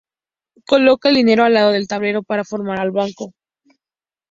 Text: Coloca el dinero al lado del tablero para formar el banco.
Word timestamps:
Coloca 0.65 1.09
el 1.09 1.13
dinero 1.17 1.43
al 1.43 1.53
lado 1.53 1.69
del 1.69 1.87
tablero 1.87 2.23
para 2.23 2.43
formar 2.43 2.83
el 2.83 2.89
banco. 2.89 3.35